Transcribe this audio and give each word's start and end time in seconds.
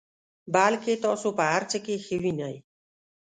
بلکې 0.55 0.93
تاسو 1.05 1.27
په 1.37 1.43
هر 1.51 1.63
څه 1.71 1.77
کې 1.85 1.95
ښه 2.05 2.15
وینئ. 2.23 2.55